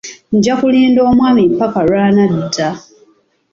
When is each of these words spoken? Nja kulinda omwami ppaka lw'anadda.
Nja 0.35 0.53
kulinda 0.61 0.99
omwami 1.09 1.43
ppaka 1.51 1.79
lw'anadda. 1.87 2.69